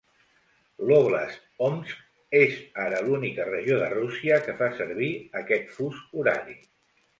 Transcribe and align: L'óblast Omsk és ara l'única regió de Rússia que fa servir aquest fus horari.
L'óblast 0.91 1.43
Omsk 1.65 2.39
és 2.39 2.57
ara 2.85 3.03
l'única 3.09 3.47
regió 3.51 3.79
de 3.83 3.91
Rússia 3.93 4.41
que 4.49 4.59
fa 4.65 4.73
servir 4.83 5.13
aquest 5.45 5.73
fus 5.79 6.05
horari. 6.19 6.61